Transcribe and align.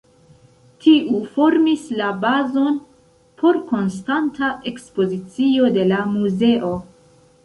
Tiu 0.83 1.17
formis 1.33 1.83
la 1.99 2.07
bazon 2.23 2.79
por 3.41 3.59
konstanta 3.73 4.49
ekspozicio 4.71 5.69
de 5.77 5.85
la 5.93 6.01
muzeo. 6.15 6.73